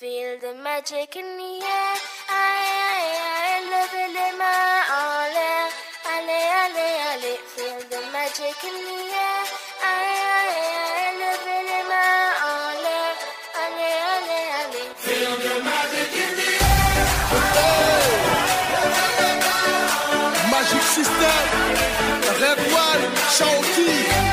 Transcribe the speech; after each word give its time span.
Feel 0.00 0.38
the 0.40 0.54
magic 0.54 1.14
in 1.14 1.28
the 1.36 1.52
air. 1.60 1.96
Aye, 2.32 2.72
aye, 2.88 3.12
aye. 3.20 3.60
Loving 3.68 4.16
in 4.16 4.34
my 4.40 4.48
all 4.96 5.36
air. 5.36 5.68
Alley, 6.12 6.40
alley, 6.62 6.92
alley. 7.10 7.36
Feel 7.52 7.80
the 7.92 8.00
magic 8.10 8.56
in 8.64 8.76
the 8.88 8.96
air. 9.28 9.44
Aye, 9.84 10.24
aye, 10.40 10.56
aye. 10.80 11.20
Loving 11.20 11.68
in 11.76 11.84
my 11.92 12.00
all 12.48 12.86
air. 12.96 13.12
Alley, 13.60 13.92
alley, 14.08 14.44
alley. 14.60 14.86
Feel 15.04 15.34
the 15.44 15.54
magic 15.68 16.12
in 16.24 16.32
the 16.40 16.48
air. 16.64 17.04
Magic 20.50 20.84
System. 20.96 21.42
Rêve 22.40 22.64
One. 22.72 23.04
Chantilly. 23.36 24.29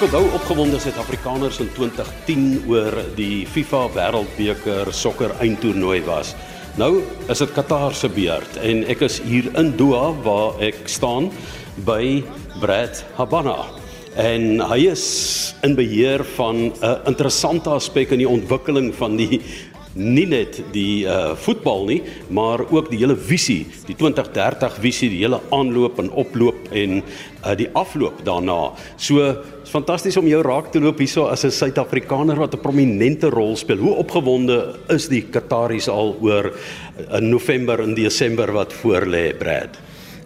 Ek 0.00 0.06
onthou 0.08 0.30
opgewonde 0.32 0.78
Suid-Afrikaners 0.80 1.58
in 1.60 1.66
2010 1.76 2.70
oor 2.72 2.94
die 3.18 3.42
FIFA 3.44 3.82
Wêreldbeker 3.92 4.88
sokker 4.96 5.34
eindtoernooi 5.44 5.98
was. 6.06 6.30
Nou 6.80 7.02
is 7.28 7.42
dit 7.44 7.52
Qatar 7.52 7.92
se 7.92 8.08
beurt 8.08 8.56
en 8.64 8.80
ek 8.88 9.04
is 9.04 9.18
hier 9.20 9.50
in 9.60 9.74
Doha 9.76 10.14
waar 10.24 10.56
ek 10.64 10.88
staan 10.88 11.28
by 11.84 12.22
Brad 12.62 13.02
Habana. 13.18 13.58
En 14.16 14.64
hy 14.70 14.86
is 14.88 15.04
in 15.68 15.76
beheer 15.76 16.24
van 16.38 16.72
'n 16.72 16.96
interessante 17.04 17.68
aspek 17.68 18.16
in 18.16 18.24
die 18.24 18.32
ontwikkeling 18.38 18.94
van 18.96 19.20
die 19.20 19.42
nie 19.94 20.26
net 20.26 20.62
die 20.72 21.04
uh 21.04 21.36
voetbal 21.36 21.84
nie, 21.84 22.02
maar 22.28 22.62
ook 22.70 22.90
die 22.90 22.98
hele 22.98 23.16
visie, 23.16 23.66
die 23.86 23.94
2030 23.94 24.80
visie, 24.80 25.10
die 25.10 25.20
hele 25.24 25.40
aanloop 25.50 25.98
en 25.98 26.10
oploop 26.10 26.49
en 26.72 27.00
uh 27.00 27.54
die 27.56 27.68
afloop 27.72 28.24
daarna. 28.24 28.72
So 28.96 29.34
fantasties 29.70 30.16
om 30.20 30.28
jou 30.28 30.42
raak 30.42 30.72
te 30.72 30.80
loop 30.80 30.98
hierso 30.98 31.26
as 31.30 31.44
'n 31.44 31.50
Suid-Afrikaner 31.50 32.36
wat 32.36 32.54
'n 32.54 32.60
prominente 32.60 33.28
rol 33.30 33.56
speel. 33.56 33.78
Hoe 33.78 33.94
opgewonde 33.94 34.76
is 34.88 35.08
die 35.08 35.22
Qataris 35.22 35.88
al 35.88 36.16
oor 36.20 36.52
uh, 36.52 37.16
in 37.18 37.30
November 37.30 37.80
en 37.80 37.94
Desember 37.94 38.52
wat 38.52 38.72
voorlê, 38.72 39.36
Brad? 39.38 39.78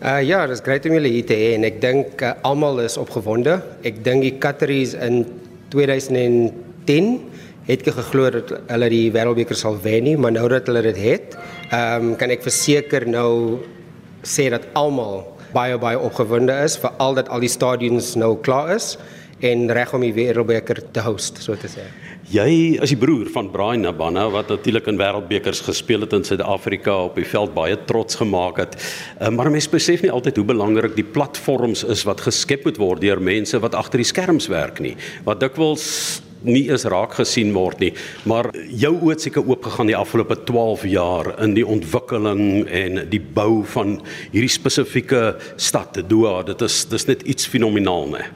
Uh 0.03 0.21
ja, 0.23 0.47
dit 0.47 0.57
is 0.57 0.63
grait 0.63 0.87
om 0.87 0.93
julle 0.93 1.09
hier 1.09 1.25
te 1.25 1.35
hê 1.35 1.55
en 1.55 1.65
ek 1.65 1.81
dink 1.81 2.23
uh, 2.23 2.33
almal 2.43 2.81
is 2.81 2.97
opgewonde. 2.97 3.63
Ek 3.83 4.05
dink 4.05 4.23
die 4.23 4.39
Qataris 4.39 4.95
in 4.95 5.25
2010 5.71 7.21
het 7.65 7.81
ek 7.81 7.95
geglo 7.97 8.29
dat 8.31 8.51
hulle 8.69 8.89
die 8.93 9.07
wêreldbeker 9.13 9.57
sal 9.57 9.79
wen 9.81 10.05
nie, 10.05 10.17
maar 10.21 10.35
nou 10.35 10.49
dat 10.53 10.67
hulle 10.69 10.83
dit 10.91 11.01
het, 11.01 11.37
ehm 11.71 12.11
um, 12.11 12.17
kan 12.21 12.31
ek 12.31 12.45
verseker 12.45 13.07
nou 13.09 13.61
sê 14.25 14.51
dat 14.53 14.67
almal 14.77 15.34
baie 15.55 15.79
baie 15.79 15.99
opgewonde 15.99 16.55
is 16.65 16.79
veral 16.83 17.15
dat 17.21 17.31
al 17.33 17.45
die 17.45 17.53
stadions 17.53 18.15
nou 18.19 18.35
klaar 18.43 18.75
is 18.75 18.95
en 19.45 19.69
reg 19.77 19.93
om 19.95 20.03
die 20.05 20.15
wêreldbeker 20.15 20.81
te 20.95 21.03
host, 21.05 21.41
so 21.43 21.57
te 21.59 21.69
sê. 21.69 21.85
Jy 22.33 22.81
is 22.81 22.95
die 22.95 22.99
broer 22.99 23.29
van 23.35 23.51
Brian 23.53 23.83
Nabana 23.85 24.25
wat 24.33 24.49
natuurlik 24.49 24.87
in 24.89 24.97
wêreldbekers 24.97 25.61
gespeel 25.67 26.07
het 26.07 26.15
in 26.17 26.25
Suid-Afrika 26.25 26.95
op 27.11 27.19
die 27.21 27.27
veld 27.29 27.53
baie 27.57 27.77
trots 27.85 28.17
gemaak 28.17 28.63
het. 28.63 28.79
Uh, 29.21 29.29
maar 29.35 29.51
mense 29.53 29.69
besef 29.73 30.05
nie 30.05 30.13
altyd 30.13 30.41
hoe 30.41 30.47
belangrik 30.55 30.97
die 30.97 31.05
platforms 31.05 31.85
is 31.85 32.07
wat 32.09 32.25
geskep 32.25 32.65
moet 32.65 32.81
word 32.81 33.05
deur 33.05 33.21
mense 33.21 33.61
wat 33.61 33.77
agter 33.77 34.01
die 34.01 34.09
skerms 34.09 34.49
werk 34.49 34.81
nie. 34.81 34.95
Wat 35.29 35.43
dikwels 35.45 35.85
nie 36.45 36.67
eens 36.71 36.87
raak 36.91 37.17
gesien 37.19 37.53
word 37.57 37.81
nie, 37.83 37.93
maar 38.29 38.51
jou 38.69 38.93
oë 38.95 39.15
het 39.15 39.27
seker 39.27 39.45
oop 39.49 39.65
gegaan 39.69 39.91
die 39.91 39.99
afgelope 39.99 40.37
12 40.49 40.87
jaar 40.93 41.33
in 41.45 41.57
die 41.57 41.67
ontwikkeling 41.67 42.65
en 42.69 43.05
die 43.11 43.21
bou 43.21 43.63
van 43.75 43.99
hierdie 44.33 44.53
spesifieke 44.53 45.35
stad 45.57 46.03
Doha. 46.09 46.43
Dit 46.47 46.63
is 46.65 46.85
dis 46.91 47.09
net 47.09 47.23
iets 47.29 47.47
fenomenaal, 47.49 48.09
né? 48.13 48.27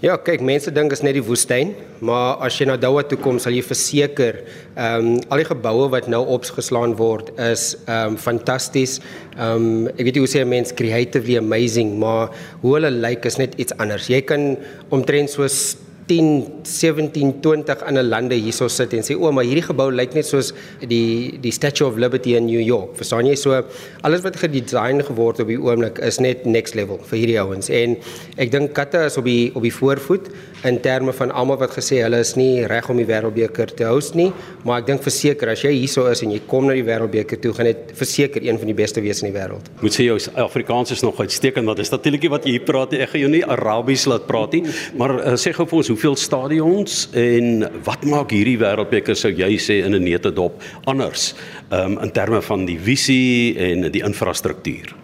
Ja, 0.00 0.14
kyk, 0.16 0.40
mense 0.40 0.72
dink 0.72 0.94
is 0.94 1.02
net 1.04 1.12
die 1.18 1.24
woestyn, 1.26 1.74
maar 2.00 2.38
as 2.46 2.54
jy 2.56 2.64
na 2.70 2.78
Doha 2.80 3.02
toe 3.04 3.18
kom, 3.20 3.36
sal 3.36 3.52
jy 3.52 3.60
verseker, 3.60 4.38
ehm 4.72 5.10
um, 5.10 5.18
al 5.28 5.42
die 5.42 5.48
geboue 5.50 5.90
wat 5.92 6.08
nou 6.08 6.22
opgeslaan 6.38 6.94
word 6.96 7.28
is 7.36 7.74
ehm 7.82 8.14
um, 8.14 8.16
fantasties. 8.16 8.96
Ehm 9.36 9.66
um, 9.66 9.90
ek 9.92 10.00
weet 10.06 10.16
nie 10.16 10.24
hoe 10.24 10.32
sê 10.32 10.40
'n 10.40 10.48
mens 10.48 10.72
creatively 10.72 11.36
amazing, 11.36 11.98
maar 12.00 12.32
hoe 12.62 12.74
hulle 12.78 12.90
lyk 12.90 13.28
is 13.28 13.36
net 13.36 13.52
iets 13.60 13.76
anders. 13.76 14.08
Jy 14.08 14.22
kan 14.24 14.56
omtrent 14.88 15.28
soos 15.36 15.76
10, 16.10 16.64
17, 16.66 17.36
20 17.40 17.84
ander 17.86 18.02
lande 18.02 18.34
hierso 18.34 18.66
sit 18.72 18.96
en 18.98 19.04
sê 19.06 19.14
o, 19.14 19.30
maar 19.30 19.46
hierdie 19.46 19.62
gebou 19.62 19.86
lyk 19.94 20.16
net 20.18 20.26
soos 20.26 20.50
die 20.90 21.38
die 21.42 21.52
Statue 21.54 21.86
of 21.86 22.00
Liberty 22.02 22.34
in 22.34 22.48
New 22.48 22.60
York. 22.60 22.96
Verstaan 22.98 23.28
jy? 23.30 23.36
So 23.38 23.60
alles 24.06 24.24
wat 24.26 24.40
gedesign 24.42 25.04
geword 25.06 25.44
op 25.44 25.52
die 25.52 25.58
oomblik 25.60 26.00
is 26.02 26.18
net 26.18 26.42
next 26.50 26.74
level 26.74 26.98
vir 27.06 27.20
hierdie 27.20 27.38
ouens. 27.38 27.70
En 27.70 27.94
ek 28.42 28.50
dink 28.50 28.74
Katte 28.74 29.04
is 29.06 29.18
op 29.20 29.28
die 29.28 29.52
op 29.54 29.62
die 29.62 29.74
voorvoet 29.74 30.32
in 30.66 30.80
terme 30.82 31.14
van 31.16 31.30
almal 31.30 31.60
wat 31.62 31.76
gesê 31.78 32.00
hulle 32.02 32.20
is 32.24 32.34
nie 32.36 32.66
reg 32.68 32.88
om 32.90 32.98
die 33.00 33.06
wêreldbeker 33.08 33.70
te 33.76 33.86
host 33.88 34.16
nie, 34.18 34.28
maar 34.66 34.82
ek 34.82 34.90
dink 34.90 35.04
verseker 35.04 35.54
as 35.54 35.62
jy 35.64 35.72
hierso 35.76 36.08
is 36.10 36.24
en 36.24 36.34
jy 36.34 36.42
kom 36.50 36.66
na 36.68 36.74
die 36.76 36.84
wêreldbeker 36.84 37.40
toe, 37.40 37.54
gaan 37.56 37.70
dit 37.70 37.94
verseker 37.96 38.44
een 38.44 38.58
van 38.60 38.68
die 38.68 38.76
beste 38.76 39.02
wees 39.04 39.22
in 39.22 39.30
die 39.30 39.36
wêreld. 39.36 39.70
Moet 39.80 39.96
sê 39.96 40.08
jou 40.08 40.18
Afrikaans 40.42 40.92
is 40.96 41.04
nog 41.06 41.20
uitstekend 41.20 41.70
want 41.70 41.80
dit 41.80 41.86
is 41.86 41.94
natuurlik 41.94 42.28
wat 42.34 42.48
jy 42.48 42.58
hier 42.58 42.66
praat. 42.66 42.92
Ek 42.98 43.14
gaan 43.14 43.24
jou 43.24 43.32
nie 43.32 43.44
Arabies 43.56 44.04
laat 44.10 44.26
praat 44.28 44.58
nie, 44.58 44.64
maar 45.00 45.16
uh, 45.16 45.36
sê 45.40 45.54
gou 45.56 45.68
vir 45.70 45.80
ons 45.80 45.92
hoeveel 46.00 46.16
stadions 46.16 47.08
en 47.12 47.66
wat 47.84 48.06
maak 48.08 48.30
hierdie 48.32 48.56
wêreldbeker 48.56 49.12
sou 49.18 49.28
jy 49.36 49.58
sê 49.60 49.82
in 49.84 49.92
'n 49.92 50.02
netedop 50.02 50.62
anders 50.88 51.34
um, 51.68 51.98
in 52.00 52.10
terme 52.10 52.40
van 52.40 52.64
die 52.64 52.78
visie 52.78 53.52
en 53.58 53.90
die 53.92 54.00
infrastruktuur. 54.00 54.94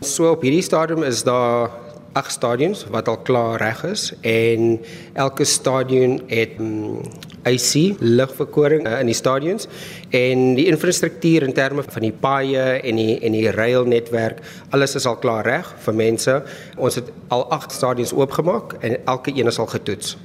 So 0.00 0.30
op 0.30 0.42
hierdie 0.42 0.62
stadium 0.62 1.02
is 1.02 1.22
daar 1.22 1.68
agt 2.14 2.32
stadions 2.32 2.86
wat 2.88 3.08
al 3.08 3.18
klaar 3.28 3.60
reg 3.60 3.84
is 3.84 4.14
en 4.22 4.80
elke 5.12 5.44
stadion 5.44 6.22
het 6.26 6.56
um, 6.58 7.02
AC 7.44 8.00
lugverkoring 8.00 8.86
uh, 8.86 9.00
in 9.00 9.06
die 9.06 9.14
stadions 9.14 9.68
en 10.10 10.54
die 10.54 10.66
infrastruktuur 10.66 11.42
in 11.42 11.52
terme 11.52 11.84
van 11.84 12.02
die 12.02 12.12
paaie 12.12 12.80
en 12.80 12.96
die 12.96 13.18
en 13.20 13.36
die 13.36 13.50
railnetwerk 13.50 14.40
alles 14.70 14.94
is 14.94 15.06
al 15.06 15.20
klaar 15.20 15.44
reg 15.44 15.68
vir 15.84 15.94
mense. 15.94 16.42
Ons 16.78 16.94
het 16.94 17.12
al 17.28 17.44
agt 17.52 17.72
stadions 17.72 18.16
oopgemaak 18.16 18.78
en 18.80 18.96
elke 19.04 19.36
een 19.36 19.46
is 19.46 19.58
al 19.58 19.66
getoets. 19.66 20.16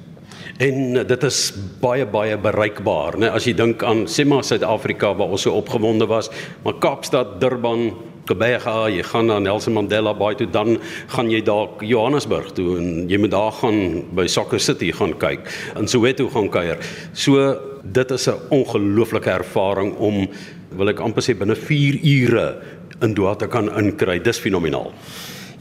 En 0.62 0.96
uh, 0.96 1.02
dit 1.08 1.24
is 1.24 1.38
baie 1.81 2.06
baie 2.06 2.38
bereikbaar, 2.38 3.18
né? 3.18 3.30
As 3.34 3.47
jy 3.47 3.56
dink 3.58 3.84
aan 3.84 4.06
sê 4.12 4.25
maar 4.28 4.46
Suid-Afrika 4.46 5.14
waar 5.18 5.34
ons 5.34 5.47
so 5.47 5.56
opgewonde 5.58 6.06
was, 6.09 6.30
maar 6.66 6.78
Kaapstad, 6.84 7.40
Durban, 7.41 7.90
Gebega, 8.30 8.86
jy 8.88 9.03
gaan 9.03 9.28
na 9.28 9.40
Nelson 9.44 9.74
Mandela 9.75 10.14
Bay 10.16 10.38
toe, 10.40 10.47
dan 10.47 10.78
gaan 11.12 11.31
jy 11.31 11.41
dalk 11.44 11.81
Johannesburg 11.84 12.53
toe 12.56 12.78
en 12.80 13.09
jy 13.12 13.19
moet 13.19 13.34
daar 13.34 13.52
gaan 13.58 13.81
by 14.16 14.30
Soccer 14.31 14.62
City 14.64 14.94
gaan 14.96 15.18
kyk 15.19 15.50
en 15.75 15.90
Soweto 15.91 16.30
gaan 16.31 16.47
kuier. 16.53 16.80
So 17.12 17.58
dit 17.84 18.12
is 18.12 18.28
'n 18.30 18.40
ongelooflike 18.50 19.30
ervaring 19.30 19.97
om 19.97 20.28
wil 20.72 20.90
ek 20.90 21.02
amper 21.02 21.22
sê 21.22 21.35
binne 21.35 21.56
4 21.56 22.00
ure 22.03 22.62
in 23.02 23.14
Doha 23.14 23.35
te 23.35 23.47
kan 23.47 23.68
inkry. 23.78 24.20
Dis 24.20 24.40
fenomenaal. 24.40 24.94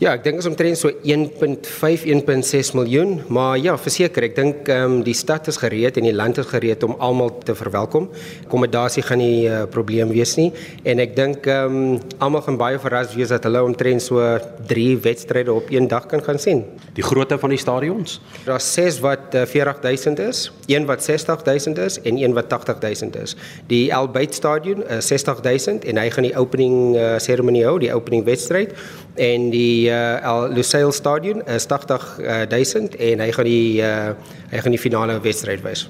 Ja, 0.01 0.15
ek 0.17 0.23
dink 0.25 0.41
is 0.41 0.47
omtrent 0.49 0.79
so 0.81 0.89
1.5 1.05 2.05
1.6 2.09 2.71
miljoen, 2.79 3.19
maar 3.33 3.59
ja, 3.61 3.75
verseker, 3.77 4.25
ek 4.31 4.37
dink 4.39 4.69
ehm 4.73 4.85
um, 4.85 4.95
die 5.05 5.15
stad 5.17 5.49
is 5.51 5.59
gereed 5.61 5.99
en 6.01 6.07
die 6.07 6.15
land 6.17 6.39
is 6.41 6.49
gereed 6.49 6.83
om 6.87 6.95
almal 7.03 7.33
te 7.45 7.55
verwelkom. 7.59 8.09
Akkommodasie 8.47 9.05
gaan 9.05 9.21
nie 9.21 9.49
'n 9.49 9.53
uh, 9.53 9.67
probleem 9.67 10.09
wees 10.09 10.37
nie 10.37 10.53
en 10.85 10.99
ek 10.99 11.17
dink 11.17 11.47
ehm 11.47 11.77
um, 11.77 12.01
almal 12.19 12.43
gaan 12.43 12.57
baie 12.57 12.79
verras 12.79 13.15
wees 13.15 13.29
dat 13.29 13.45
hulle 13.45 13.63
omtrent 13.63 14.03
so 14.03 14.39
3 14.69 14.97
wedstryde 15.03 15.53
op 15.53 15.71
een 15.71 15.89
dag 15.89 16.07
kan 16.07 16.23
gaan 16.23 16.39
sien. 16.39 16.65
Die 16.95 17.05
grootte 17.05 17.39
van 17.39 17.51
die 17.51 17.59
stadions? 17.59 18.21
Daar's 18.45 18.73
6 18.73 19.01
wat 19.01 19.35
uh, 19.35 19.45
40000 19.47 20.19
is, 20.19 20.53
een 20.67 20.87
wat 20.87 21.05
60000 21.05 21.79
is 21.79 22.01
en 22.01 22.17
een 22.17 22.33
wat 22.33 22.53
80000 22.53 23.17
is. 23.17 23.37
Die 23.67 23.95
Al 23.95 24.09
Bayt 24.09 24.35
Stadion 24.35 24.83
is 24.89 25.11
uh, 25.13 25.19
60000 25.19 25.85
en 25.85 25.97
hy 25.97 26.11
gaan 26.11 26.25
die 26.25 26.37
opening 26.37 26.97
uh, 26.97 27.19
seremonie 27.19 27.65
hou, 27.65 27.79
die 27.79 27.95
opening 27.95 28.25
wedstryd 28.25 28.73
en 29.17 29.51
die 29.51 29.81
uh, 29.91 30.22
Al 30.28 30.53
Lusail 30.53 30.93
Stadion 30.93 31.43
is 31.46 31.67
80000 31.67 32.96
en 32.96 33.20
hy 33.20 33.31
gaan 33.32 33.49
die 33.49 33.82
uh, 33.82 34.12
hy 34.52 34.62
gaan 34.64 34.76
die 34.76 34.81
finale 34.81 35.19
wedstryd 35.25 35.62
wys. 35.64 35.87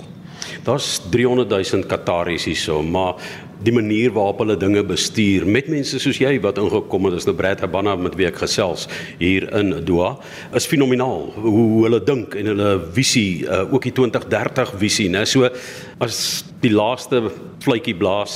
Daar's 0.66 1.00
300 1.10 1.48
000 1.50 1.86
Qataris 1.90 2.46
hierso, 2.50 2.82
maar 2.82 3.14
die 3.64 3.74
manier 3.74 4.12
waarop 4.14 4.42
hulle 4.42 4.56
dinge 4.58 4.82
bestuur 4.86 5.46
met 5.46 5.68
mense 5.72 6.00
soos 6.02 6.18
jy 6.20 6.34
wat 6.44 6.58
ingekom 6.60 7.08
het, 7.08 7.18
is 7.20 7.26
nou 7.28 7.34
Brad 7.38 7.62
Habana 7.64 7.94
met 8.00 8.16
wie 8.18 8.26
ek 8.28 8.40
gesels 8.42 8.88
hier 9.20 9.48
in 9.58 9.74
Doha, 9.86 10.16
is 10.56 10.68
fenomenaal 10.70 11.28
hoe, 11.36 11.52
hoe 11.52 11.84
hulle 11.86 12.02
dink 12.04 12.36
en 12.38 12.52
hulle 12.52 12.70
visie, 12.96 13.44
uh, 13.46 13.64
ook 13.72 13.88
die 13.88 13.94
2030 13.96 14.74
visie, 14.80 15.08
né? 15.12 15.24
So 15.28 15.48
as 16.02 16.42
die 16.62 16.72
laaste 16.72 17.24
fluitjie 17.62 17.94
blaas, 17.98 18.34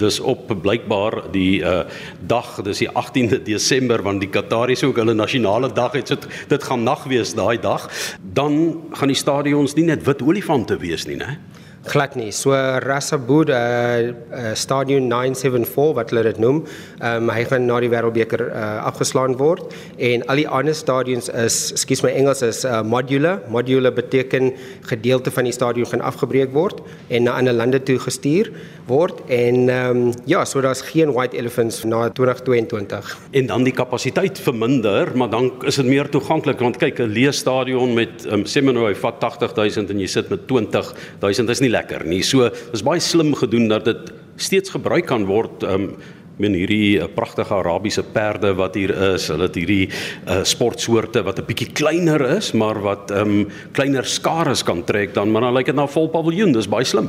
dis 0.00 0.18
op 0.20 0.50
blykbaar 0.62 1.22
die 1.32 1.62
uh, 1.64 1.84
dag, 2.28 2.56
dis 2.66 2.84
die 2.84 2.90
18de 2.92 3.40
Desember 3.46 4.04
want 4.04 4.20
die 4.24 4.30
Qataris 4.32 4.84
ook 4.86 5.00
hulle 5.00 5.16
nasionale 5.16 5.72
dag 5.72 5.96
het, 5.96 6.12
so 6.12 6.48
dit 6.50 6.68
gaan 6.68 6.84
nag 6.84 7.06
wees 7.08 7.34
daai 7.36 7.56
dag, 7.60 7.88
dan 8.36 8.58
gaan 8.96 9.12
die 9.12 9.18
stadions 9.18 9.76
nie 9.76 9.88
net 9.88 10.04
wit 10.08 10.24
olifante 10.24 10.76
wees 10.80 11.08
nie, 11.08 11.20
né? 11.20 11.38
Glad 11.86 12.16
nie. 12.16 12.32
So 12.32 12.50
Rasabud 12.82 13.48
uh, 13.48 14.10
uh 14.34 14.54
Stadion 14.58 15.06
974 15.06 15.94
wat 15.94 16.10
hulle 16.10 16.24
dit 16.26 16.38
noem, 16.42 16.64
um, 16.98 17.28
hy 17.30 17.44
gaan 17.46 17.68
na 17.68 17.76
die 17.82 17.90
Wêreldbeker 17.92 18.42
uh, 18.48 18.62
afgeslaan 18.88 19.36
word 19.38 19.70
en 20.02 20.24
al 20.26 20.40
die 20.42 20.48
ander 20.50 20.74
stadions 20.74 21.30
is, 21.30 21.58
ekskuus 21.76 22.02
my 22.02 22.10
Engels 22.18 22.42
is 22.42 22.64
uh, 22.66 22.80
modular. 22.82 23.38
Modular 23.54 23.94
beteken 23.94 24.50
gedeelte 24.90 25.30
van 25.30 25.46
die 25.46 25.54
stadion 25.54 25.86
gaan 25.86 26.02
afgebreek 26.02 26.50
word 26.56 26.82
en 27.06 27.28
na 27.28 27.36
ander 27.38 27.54
lande 27.54 27.78
toe 27.86 28.00
gestuur 28.02 28.50
word 28.90 29.22
en 29.30 29.70
um, 29.70 30.02
ja, 30.26 30.42
so 30.46 30.62
daar's 30.64 30.82
geen 30.90 31.14
white 31.14 31.38
elephants 31.38 31.84
na 31.86 32.08
2022. 32.10 33.14
En 33.30 33.46
dan 33.52 33.66
die 33.66 33.74
kapasiteit 33.74 34.42
verminder, 34.42 35.12
maar 35.14 35.30
dan 35.30 35.52
is 35.66 35.78
dit 35.78 35.86
meer 35.86 36.10
toeganklik 36.10 36.66
want 36.66 36.82
kyk 36.82 36.98
'n 37.06 37.14
leë 37.14 37.30
stadion 37.30 37.94
met 37.94 38.26
um, 38.26 38.42
sê 38.42 38.62
maar 38.62 38.74
nou 38.74 38.90
hy 38.90 38.94
vat 38.98 39.22
80000 39.22 39.94
en 39.94 40.02
jy 40.02 40.10
sit 40.10 40.34
met 40.34 40.46
20000 40.50 41.54
is 41.54 41.62
nie 41.62 41.74
lekker 41.76 42.06
nie. 42.08 42.22
So 42.26 42.50
dis 42.72 42.84
baie 42.86 43.02
slim 43.02 43.34
gedoen 43.38 43.68
dat 43.72 43.88
dit 43.88 44.12
steeds 44.36 44.72
gebruik 44.74 45.08
kan 45.12 45.28
word 45.28 45.66
um 45.66 45.90
men 46.36 46.52
hierdie 46.52 46.98
uh, 47.00 47.06
pragtige 47.08 47.54
Arabiese 47.56 48.02
perde 48.12 48.50
wat 48.58 48.74
hier 48.76 48.92
is, 49.14 49.30
hulle 49.32 49.46
het 49.48 49.54
hierdie 49.56 49.86
uh, 49.88 50.42
sportsoorte 50.44 51.22
wat 51.24 51.40
'n 51.40 51.46
bietjie 51.48 51.70
kleiner 51.72 52.20
is, 52.36 52.52
maar 52.52 52.76
wat 52.84 53.10
um 53.10 53.46
kleiner 53.72 54.04
skares 54.04 54.62
kan 54.62 54.84
trek 54.84 55.14
dan 55.14 55.32
maar 55.32 55.48
dan 55.48 55.56
lyk 55.56 55.72
dit 55.72 55.78
na 55.78 55.88
'n 55.88 55.94
vol 55.96 56.12
paviljoen, 56.12 56.52
dis 56.52 56.68
baie 56.68 56.84
slim 56.84 57.08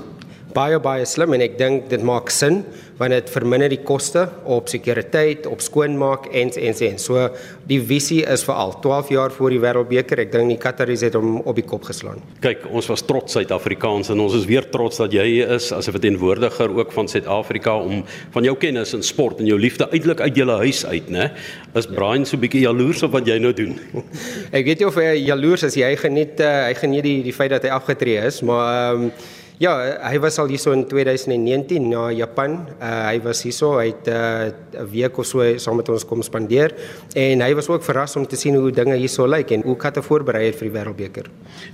baie 0.57 0.79
baie 0.81 1.05
slim 1.05 1.35
en 1.37 1.45
ek 1.45 1.57
dink 1.59 1.89
dit 1.91 2.03
maak 2.05 2.33
sin 2.33 2.63
want 2.97 3.13
dit 3.13 3.29
verminder 3.29 3.69
die 3.69 3.83
koste 3.85 4.23
op 4.49 4.69
sekuriteit, 4.71 5.45
op 5.49 5.61
skoonmaak 5.61 6.31
en 6.33 6.49
en 6.57 6.79
en. 6.87 6.95
So 7.01 7.27
die 7.69 7.77
visie 7.85 8.23
is 8.25 8.45
veral 8.47 8.73
12 8.81 9.11
jaar 9.13 9.33
voor 9.35 9.53
die 9.53 9.59
Wêreldbeker. 9.61 10.23
Ek 10.23 10.31
dink 10.33 10.49
die 10.49 10.59
Qataris 10.61 11.03
het 11.05 11.17
hom 11.17 11.37
op 11.43 11.59
die 11.59 11.65
kop 11.67 11.85
geslaan. 11.85 12.23
Kyk, 12.41 12.65
ons 12.73 12.89
was 12.89 13.05
trots 13.05 13.37
Suid-Afrikaans 13.37 14.09
en 14.13 14.23
ons 14.25 14.37
is 14.39 14.47
weer 14.49 14.65
trots 14.73 14.97
dat 15.03 15.13
jy 15.13 15.27
is 15.45 15.69
as 15.71 15.87
'n 15.87 15.93
verteenwoordiger 15.93 16.73
ook 16.73 16.91
van 16.91 17.07
Suid-Afrika 17.07 17.77
om 17.77 18.03
van 18.31 18.43
jou 18.43 18.55
kennis 18.57 18.93
in 18.93 19.03
sport 19.03 19.39
en 19.39 19.45
jou 19.45 19.59
liefde 19.59 19.89
uitelik 19.91 20.21
uit 20.21 20.35
jou 20.35 20.49
huis 20.49 20.85
uit, 20.85 21.09
né? 21.09 21.31
Is 21.75 21.85
Brian 21.85 22.25
so 22.25 22.35
'n 22.35 22.39
bietjie 22.39 22.61
jaloers 22.61 23.03
op 23.03 23.11
wat 23.11 23.27
jy 23.27 23.37
nou 23.37 23.53
doen? 23.53 23.79
ek 24.57 24.65
weet 24.65 24.79
nie 24.79 24.87
of 24.87 24.95
hy 24.95 25.21
jaloers 25.21 25.63
is. 25.63 25.75
Hy 25.75 25.95
geniet 25.95 26.39
uh, 26.39 26.65
hy 26.65 26.73
geniet 26.73 27.03
die 27.03 27.23
die 27.23 27.33
feit 27.33 27.51
dat 27.51 27.63
hy 27.63 27.69
afgetree 27.69 28.25
is, 28.25 28.41
maar 28.41 28.93
ehm 28.93 29.03
um, 29.03 29.11
Ja, 29.57 29.71
hy 30.05 30.19
was 30.21 30.35
al 30.37 30.51
hierso 30.53 30.69
in 30.69 30.83
2019 30.85 31.87
na 31.89 32.11
Japan. 32.13 32.59
Uh, 32.77 32.89
hy 33.07 33.17
was 33.25 33.39
hierso, 33.41 33.71
hy 33.79 33.87
het 33.89 34.05
'n 34.05 34.53
uh, 34.77 34.83
week 34.85 35.17
of 35.17 35.25
so 35.25 35.41
saam 35.57 35.77
met 35.77 35.89
ons 35.89 36.05
kom 36.05 36.21
spandeer 36.21 36.75
en 37.15 37.41
hy 37.41 37.55
was 37.55 37.67
ook 37.67 37.81
verras 37.81 38.15
om 38.15 38.27
te 38.27 38.37
sien 38.37 38.53
hoe 38.53 38.69
dinge 38.71 38.93
hierso 38.95 39.25
lyk 39.25 39.51
en 39.51 39.63
hoe 39.65 39.75
Katte 39.75 40.03
voorberei 40.03 40.45
het 40.45 40.55
vir 40.59 40.69
die 40.69 40.75
Wêreldbeker. 40.77 41.25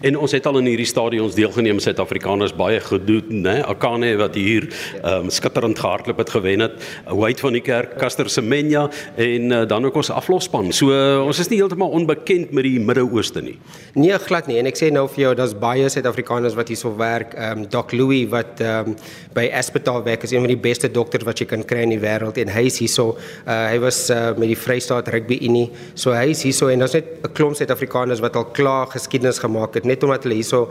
En 0.02 0.16
ons 0.16 0.32
het 0.32 0.46
al 0.46 0.60
in 0.60 0.66
hierdie 0.66 0.88
stadions 0.88 1.36
deelgeneem, 1.36 1.80
Suid-Afrikaners 1.80 2.56
baie 2.56 2.80
gedoen, 2.80 3.42
né? 3.44 3.62
Akane 3.68 4.16
wat 4.16 4.36
hier 4.36 4.70
um, 5.04 5.30
skitterend 5.30 5.78
gehardloop 5.78 6.18
het 6.18 6.30
gewen 6.30 6.60
het, 6.60 6.80
White 7.12 7.42
van 7.42 7.52
die 7.52 7.62
Kerk, 7.62 7.98
Caster 7.98 8.30
Semenya 8.30 8.90
en 9.18 9.52
uh, 9.52 9.68
dan 9.68 9.84
ook 9.84 9.96
ons 9.96 10.10
aflosspan. 10.10 10.72
So 10.72 10.88
uh, 10.88 11.26
ons 11.26 11.40
is 11.40 11.50
nie 11.50 11.60
heeltemal 11.60 11.90
onbekend 11.90 12.54
met 12.54 12.64
die 12.64 12.80
Midde-Ooste 12.80 13.42
nie. 13.42 13.60
Nee, 13.94 14.16
glad 14.20 14.48
nie. 14.48 14.58
En 14.58 14.72
ek 14.72 14.80
sê 14.80 14.90
nou 14.90 15.10
vir 15.10 15.28
jou, 15.28 15.36
daar's 15.36 15.54
baie 15.60 15.90
Suid-Afrikaners 15.90 16.56
wat 16.56 16.72
hierso 16.72 16.96
werk. 16.96 17.36
Um, 17.36 17.68
Doc 17.74 17.92
Louis 17.98 18.28
wat 18.32 18.62
ehm 18.62 18.94
um, 18.94 18.96
by 19.34 19.48
Hospitaal 19.50 20.04
werk, 20.06 20.24
is 20.28 20.32
een 20.32 20.44
van 20.46 20.52
die 20.52 20.60
beste 20.62 20.92
dokters 20.94 21.26
wat 21.26 21.40
jy 21.42 21.48
kan 21.50 21.64
kry 21.66 21.82
in 21.88 21.94
die 21.96 22.02
wêreld 22.02 22.38
en 22.38 22.52
hy 22.54 22.68
is 22.70 22.78
hierso. 22.84 23.16
Uh, 23.48 23.56
hy 23.72 23.80
was 23.82 23.98
uh, 24.14 24.36
met 24.38 24.52
die 24.52 24.58
Vrystaat 24.60 25.10
Rugby 25.10 25.40
Unie. 25.48 25.72
So 25.98 26.14
hy 26.14 26.28
is 26.36 26.44
hierso 26.46 26.70
en 26.70 26.84
daar's 26.84 26.94
net 26.94 27.10
'n 27.26 27.34
klomp 27.34 27.58
Suid-Afrikaners 27.58 28.22
wat 28.22 28.38
al 28.38 28.46
klaar 28.54 28.88
geskiedenis 28.94 29.42
gemaak 29.42 29.74
het 29.74 29.90
net 29.90 30.04
omdat 30.04 30.24
hulle 30.24 30.38
hierso 30.38 30.70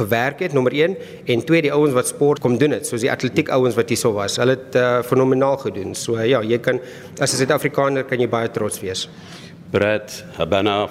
gewerk 0.00 0.40
het, 0.40 0.56
nommer 0.56 0.72
1 0.72 0.96
en 1.26 1.44
twee 1.44 1.62
die 1.62 1.72
ouens 1.72 1.92
wat 1.92 2.08
sport 2.08 2.40
kom 2.40 2.58
doen 2.58 2.72
het, 2.78 2.86
soos 2.86 3.04
die 3.04 3.12
atletiek 3.12 3.52
ouens 3.52 3.76
wat 3.76 3.88
hierso 3.88 4.12
was. 4.16 4.40
Hulle 4.40 4.56
het 4.56 4.74
uh, 4.74 5.02
fenomenaal 5.02 5.56
gedoen. 5.56 5.94
So 5.94 6.16
uh, 6.16 6.24
ja, 6.26 6.40
jy 6.42 6.58
kan 6.58 6.80
as 7.20 7.32
'n 7.32 7.44
Suid-Afrikaner 7.44 8.04
kan 8.04 8.20
jy 8.20 8.28
baie 8.28 8.48
trots 8.50 8.80
wees. 8.80 9.08
Brett 9.70 10.24
Habana 10.38 10.88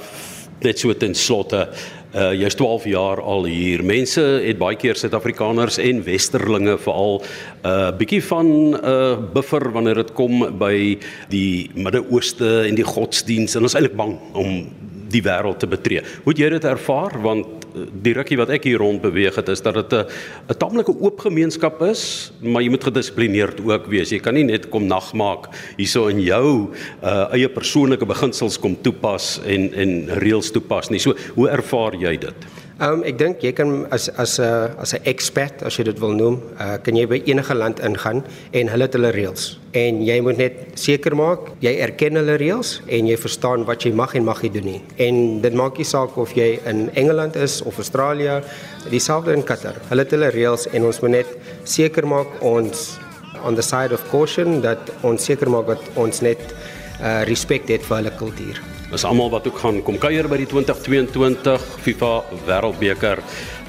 net 0.61 0.79
so 0.79 0.93
ten 0.93 1.15
slotte 1.15 1.67
Uh 2.15 2.31
jy's 2.31 2.55
12 2.55 2.85
jaar 2.87 3.19
al 3.19 3.45
hier. 3.45 3.83
Mense 3.83 4.21
het 4.21 4.57
baie 4.57 4.77
keer 4.79 4.95
Suid-Afrikaners 4.95 5.77
en 5.83 5.99
westerlinge 6.05 6.77
veral 6.79 7.19
'n 7.19 7.67
uh, 7.67 7.91
bietjie 7.97 8.23
van 8.23 8.47
'n 8.47 8.79
uh, 8.79 9.17
buffer 9.33 9.71
wanneer 9.71 9.95
dit 9.95 10.13
kom 10.13 10.57
by 10.57 10.97
die 11.29 11.69
Midde-Ooste 11.75 12.67
en 12.67 12.75
die 12.75 12.87
godsdiens 12.87 13.55
en 13.55 13.61
ons 13.61 13.73
is 13.73 13.75
eintlik 13.75 13.97
bang 13.97 14.15
om 14.33 14.67
die 15.11 15.21
wêreld 15.21 15.59
te 15.59 15.67
betree. 15.67 16.01
Hoe 16.23 16.33
het 16.33 16.41
jy 16.41 16.49
dit 16.49 16.63
ervaar 16.63 17.15
want 17.21 17.45
eh, 17.47 17.66
die 18.03 18.13
rukkie 18.17 18.37
wat 18.39 18.51
ek 18.53 18.67
hier 18.67 18.81
rond 18.81 19.01
beweeg 19.01 19.35
het 19.35 19.49
is 19.49 19.61
dat 19.61 19.75
dit 19.75 19.93
'n 19.93 20.05
'n 20.49 20.57
tamelike 20.57 20.93
oop 20.99 21.19
gemeenskap 21.19 21.81
is, 21.81 22.31
maar 22.41 22.61
jy 22.61 22.69
moet 22.69 22.83
gedissiplineerd 22.83 23.61
ook 23.65 23.87
wees. 23.87 24.09
Jy 24.09 24.19
kan 24.19 24.33
nie 24.33 24.43
net 24.43 24.69
kom 24.69 24.87
nagmaak 24.87 25.49
hierso 25.77 26.07
in 26.07 26.19
jou 26.21 26.69
uh, 27.03 27.33
eie 27.33 27.49
persoonlike 27.49 28.05
beginsels 28.05 28.59
kom 28.59 28.77
toepas 28.81 29.39
en 29.45 29.73
en 29.73 30.07
reëls 30.19 30.51
toepas 30.51 30.89
nie. 30.89 30.99
So 30.99 31.15
hoe 31.35 31.49
ervaar 31.49 31.93
jy 31.95 32.17
dit? 32.17 32.66
Um, 32.77 32.99
ek 33.09 33.15
dink 33.17 33.41
jy 33.41 33.49
kan 33.57 33.71
as 33.89 34.05
as 34.21 34.37
'n 34.37 34.69
as 34.77 34.93
'n 34.93 35.01
expert 35.09 35.63
as 35.65 35.77
jy 35.77 35.83
dit 35.89 35.99
wil 35.99 36.13
noem, 36.13 36.35
uh, 36.61 36.77
kan 36.77 36.93
jy 36.95 37.07
by 37.09 37.23
enige 37.25 37.55
land 37.55 37.79
ingaan 37.79 38.21
en 38.53 38.67
hulle 38.69 38.85
het 38.85 38.93
hulle 38.93 39.11
reëls. 39.11 39.57
En 39.73 40.05
jy 40.05 40.21
moet 40.21 40.37
net 40.37 40.53
seker 40.75 41.15
maak 41.15 41.39
jy 41.59 41.73
erken 41.81 42.15
hulle 42.21 42.37
reëls 42.37 42.81
en 42.87 43.07
jy 43.07 43.17
verstaan 43.17 43.65
wat 43.65 43.81
jy 43.81 43.91
mag 43.93 44.13
en 44.13 44.23
mag 44.25 44.43
nie 44.43 44.51
doen 44.51 44.65
nie. 44.65 44.81
En 44.97 45.41
dit 45.41 45.53
maak 45.53 45.77
nie 45.77 45.85
saak 45.85 46.17
of 46.17 46.35
jy 46.35 46.59
in 46.65 46.91
Engeland 46.93 47.35
is 47.35 47.63
of 47.63 47.77
Australië, 47.77 48.43
dieselfde 48.91 49.33
in 49.33 49.43
Qatar. 49.43 49.81
Hulle 49.89 50.03
het 50.03 50.11
hulle 50.11 50.29
reëls 50.29 50.67
en 50.71 50.85
ons 50.85 51.01
moet 51.01 51.11
net 51.11 51.27
seker 51.63 52.05
maak 52.05 52.27
ons 52.41 52.99
on 53.43 53.55
the 53.55 53.63
side 53.63 53.91
of 53.91 54.03
caution 54.11 54.61
dat 54.61 54.77
ons 55.01 55.23
seker 55.23 55.49
maak 55.49 55.65
dat 55.65 55.81
ons 55.95 56.21
net 56.21 56.53
uh, 57.01 57.23
respek 57.29 57.69
het 57.69 57.85
vir 57.85 58.01
hulle 58.01 58.13
kultuur. 58.17 58.61
Dis 58.91 59.03
almal 59.03 59.29
wat 59.29 59.47
ook 59.49 59.57
gaan 59.59 59.81
kom 59.83 59.97
kuier 59.99 60.29
by 60.31 60.37
die 60.39 60.47
2022 60.47 61.63
FIFA 61.83 62.11
Wêreldbeker 62.47 63.19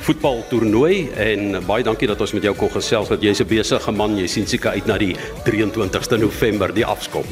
voetbaltoernooi 0.07 1.09
en 1.19 1.59
baie 1.67 1.83
dankie 1.83 2.07
dat 2.07 2.21
ons 2.23 2.35
met 2.37 2.47
jou 2.47 2.55
kon 2.57 2.71
gesels 2.71 3.11
dat 3.11 3.23
jy's 3.23 3.41
'n 3.43 3.49
besige 3.51 3.93
man 3.93 4.17
jy 4.17 4.27
sien 4.27 4.47
seker 4.47 4.71
uit 4.71 4.87
na 4.87 4.99
die 4.99 5.17
23ste 5.45 6.19
November 6.19 6.75
die 6.75 6.87
afskop. 6.87 7.27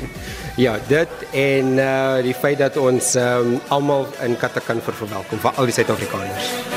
Ja, 0.57 0.79
dit 0.89 1.09
en 1.33 1.79
uh 1.79 2.23
die 2.23 2.35
feit 2.35 2.59
dat 2.59 2.77
ons 2.77 3.15
um, 3.15 3.61
almal 3.69 4.07
in 4.23 4.37
Katte 4.37 4.61
kan 4.61 4.81
verwelkom 4.81 5.39
vir 5.39 5.53
al 5.57 5.65
die 5.65 5.73
Suid-Afrikaners. 5.73 6.76